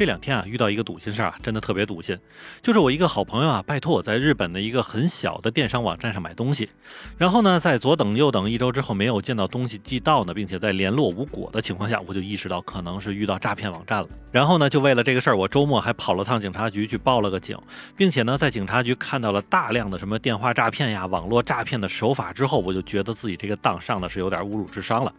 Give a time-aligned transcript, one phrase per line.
[0.00, 2.18] 这两天啊，遇到一个堵心事儿啊，真的特别堵心。
[2.62, 6.70] 就是我一个好朋友啊，拜托我在日本的一个很小的电商网站上买东西，
[7.18, 14.08] 然后呢，在左等右等一周之后没有见到东西寄到呢，并且在联络无果的情况下，我就意识到可能是遇到诈骗网站了。
[14.32, 17.54] 然后呢，就为了这个事儿，我周末还跑了趟警察局去报了个警，
[17.94, 25.12] 并且呢，在警察局看到了大量的什么电话诈骗呀、网络诈骗的手法之后，我就觉得自己这个当上的是有点侮辱智商了。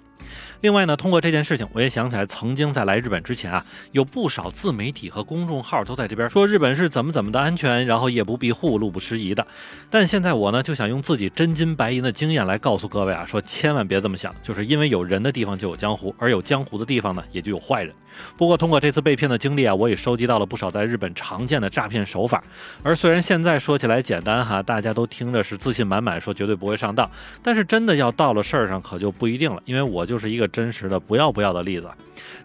[0.62, 9.46] 另外呢，通过这件事情，我也想起来，曾经在来日本之前啊，有不少自媒体和公众号都在这边说日本是怎么怎么的安全，然后夜不闭户、路不拾遗的。
[9.90, 17.94] 但现在我呢，就想用自己真金白银的经验来告诉各位啊，说千万别这么想，就是因为有人的地方就有江湖，而有江湖的地方呢，也就有坏人。
[18.38, 22.44] 不过通过这次被骗的经历啊，我也收集到了不少在日本常见的诈骗手法。
[22.84, 27.10] 而虽然现在说起来简单哈，大家都听着是自信满满，说绝对不会上当，
[27.42, 29.64] 但是真的要到了事儿上，可就不一定了。
[29.64, 31.90] 因为我就是一个真实的不要不要的例子。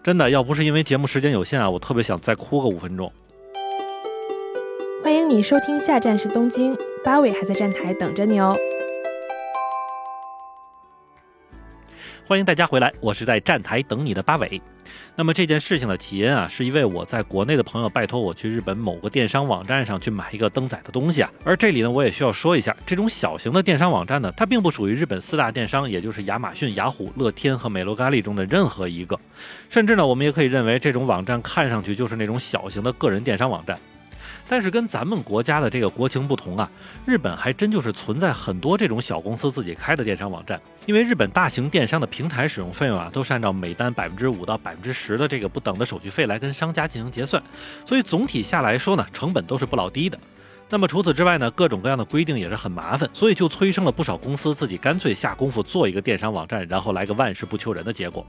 [0.01, 3.11] 真的要不是因为节目时间有限啊，我特别想再哭个五分钟。
[5.03, 8.57] 欢迎你收听，下站是东京，八尾还在站台等着你哦。
[12.27, 14.61] 欢迎大家回来，我是在站台等你的八尾。
[15.15, 21.31] 那么这件事情的起因啊，是因为我在国内的朋友拜托我去日本某个电商网站上去买一个登载的东西啊。
[21.45, 29.17] 而这里呢，我也需要说一下，这种小型的电商网站呢，它并不属于日本四大电商，也就是亚马逊、雅虎、乐天和美罗咖喱中的任何一个。
[29.69, 33.79] 甚至呢，我们也可以认为这种网站看上去就是那种小型的个人电商网站。
[34.47, 36.69] 但是跟咱们国家的这个国情不同啊，
[37.05, 40.59] 日本还真就是存在很多这种小公司自己开的电商网站。
[40.85, 47.43] 因为日本大型电商的平台使用费用啊，都是按照每单百分之五到百分之十的这个不等的手续费来跟商家进行结算，
[47.85, 50.17] 所以总体下来说呢，成本都是不老低的。
[50.69, 58.25] 那么除此之外呢，各种各样的规定也是很麻烦，所以就催生了不少公司自己干脆下功夫做一个电商网站，然后来个万事不求人的结果。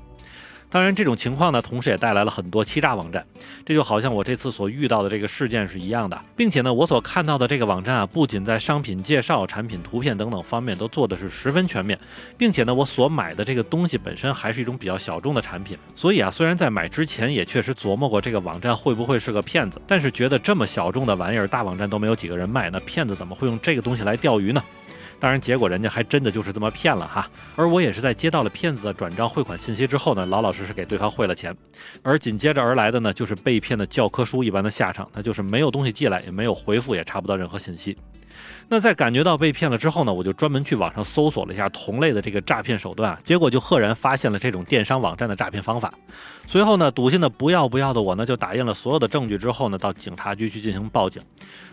[0.70, 3.24] 当然，这种情况呢，同时也带来了很多欺诈网站。
[3.64, 11.98] 这就好像我这次所遇到的这个事件是一样的，并且呢，我所看到的这个网站啊，不仅在商品介绍、产品图片等等方面都做的是十分全面，
[12.36, 15.76] 并且呢，我所买的这个东西本身还是一种比较小众的产品。
[15.96, 24.62] 所以啊，虽然在买之前也确实琢磨过这个网站会不会是个骗子，但是觉得这么小众的玩意儿，大网站都没有几个人卖，那骗子怎么会用这个东西来钓鱼呢？
[25.20, 27.28] 当然，结果人家还真的就是这么骗了哈。
[27.56, 31.56] 而我也是在接到了骗子的转账汇款信息之后呢，老老实实给对方汇了钱。
[32.02, 37.96] 而紧接着而来的呢，就是被骗的教科书一般的下场，那就是没有东西寄来，也没有回复，也查不到任何信息。
[38.70, 45.90] 那在感觉到被骗了之后呢，我就专门去网上搜索了一下同类的这个诈骗手段，结果就赫然发现了这种电商网站的诈骗方法。
[46.46, 51.22] 随后呢，笃信的不要不要的我呢，就打印了所有的证据之后呢，到警察局去进行报警。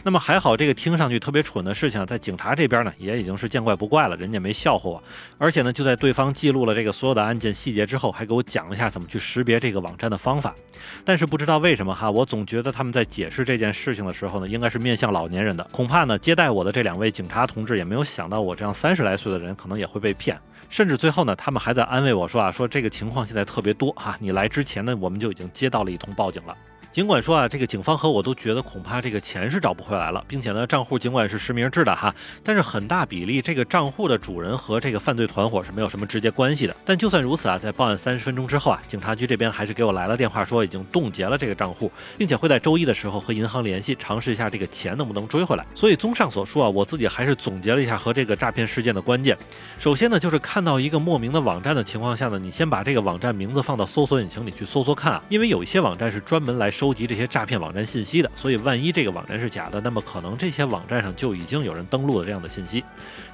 [0.03, 5.03] 那么还好，这个听上去特别蠢的事情，在警察这边呢，也已经是见怪不怪了，人家没笑话我。
[5.37, 10.55] 而且呢，就在对方记录了这个所有的案件细节之后，还给我讲了一下怎么去识别这个网站的方法。
[11.03, 16.84] 但是不知道为什么哈，我总觉得他们在解释这件事情的时候呢，应该是面向老年人的，恐怕呢，接待我的这。
[16.85, 26.55] 两位警察同志也没有想到，我这样三十来岁的人可能也会被骗，甚至最后呢，他们还在安慰我说啊，说这个情况现在特别多哈，你来之前呢，我们就已经接到了一通报警了。
[26.95, 36.73] 尽管说啊，这个警方和我都觉得恐怕这个钱是找不回来了，并且呢，账户尽管是实名制的哈，但是很大比例这个账户的主人和这个犯罪团伙是没有什么直接关系的。
[36.85, 45.65] 但就算如此啊，在报案三十分钟之后啊，警察局这边还是给我来了电话，说已经冻结了这个账户，并且会在周一的时候和银行联系，尝试一下这个钱能不能追回来。
[45.75, 49.37] 所以综上所述啊，我自己还是总结了一下和这个诈骗事件的关键。
[49.77, 62.85] 首先呢，就是看到一个莫名的网站的情况下呢，你先把这个网站名字放到搜索引擎里去搜搜看啊，因为有一些网站是专门来收收集这些诈骗网站信息的，所以万一这个网站是假的，那么可能这些网站上就已经有人登录了这样的信息。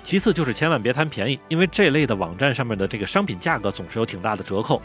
[0.04, 4.82] 其次就是千万别贪便宜，因为这类的网站上面的这个商品价格总是有挺大的折扣。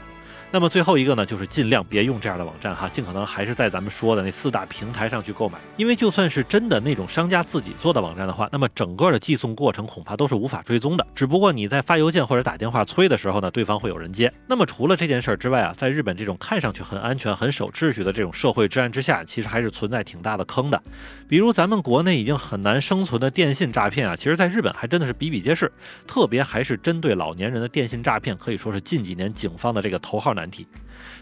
[0.49, 11.05] 那么最后一个呢，就是尽量别用这样的网站哈，尽可能还是在咱们说的那四大平台上去购买，因为就算是真的那种商家自己做的网站的话，那么整个的寄送过程恐怕都是无法追踪的。
[11.17, 14.33] 只不过你在发邮件或者打电话催的时候呢，对方会有人接。
[14.47, 20.83] 那么除了这件事儿之外啊，在日本这种看上去很安全、很守秩序的这种社会治安之下，其实还是存在挺大的坑的。
[21.29, 25.71] 比如咱们国内已经很难生存的电信诈骗啊，其实在日本还真的是比比皆是，
[26.07, 30.67] 特别还是针对老年人的电信诈骗，可以说是近几年警方的这个头号难题。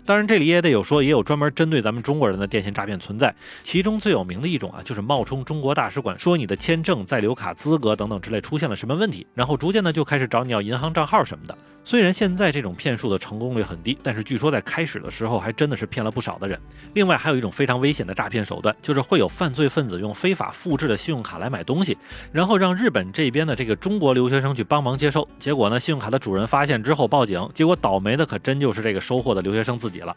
[0.06, 3.34] 当然，这里也得有说，也有专门针对咱们中国人的电信诈骗存在。
[3.64, 11.56] 其中最有名的一种啊，就是冒充中国大使馆，说你的签证、在留卡资格等等之类出现了什么问题，然后逐渐呢就开始找你要银行账号什么的。
[11.86, 16.58] 虽然现在这种骗术的成功率很低，但是据说在开始的时候还真的是骗了不少的人。
[16.94, 21.96] 另外还有一种非常危险的诈骗手段，就是会有犯罪分子用非法复制的信用卡来买东西，
[22.32, 25.26] 然后让日本这边的这个中国留学生去帮忙接收。
[25.38, 30.14] 结果呢，信用卡的主人发现之后报警，结果倒霉的可真就是这个收货的留学生自己了。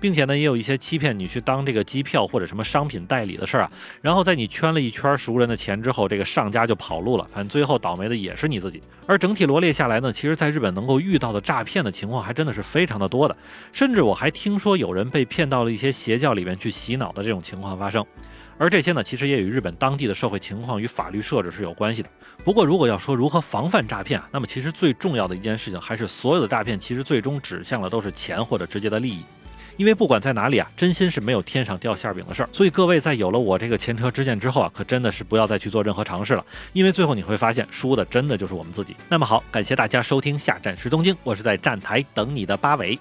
[0.00, 3.70] 并且呢，也有一些欺骗你去当这个机票或者什么商品代理的事儿啊，
[4.02, 8.82] 然后在你圈了一圈熟人的钱之后，这个上家就跑路了，反正最后倒霉的也是你自己。
[9.06, 13.36] 而整体罗列下来呢，其实在日本能够遇到的诈骗的情况还真的是非常的多的，
[13.72, 18.04] 甚至我还听说有人被骗到了一些邪教到里面去洗脑的这种情况发生。
[18.58, 22.10] 而这些呢，其实也与日本当地的社会情况与法律设置是有关系的。
[22.44, 29.24] 不过，如果要说如何防范诈骗啊，那么其实最重要的一件事情还是所有的诈骗其实最终指向的都是钱或者直接的利益。
[29.76, 32.48] 因为不管在哪里啊，真心是没有天上掉馅饼的事儿。
[32.52, 36.44] 所以各位在有了我这个前车之鉴之后啊，可真的是不要再去做任何尝试了。
[36.72, 38.96] 因为最后你会发现，输的真的就是我们自己。
[39.08, 42.98] 那么好，感谢大家收听下站是东京，我是在站台等你的八尾。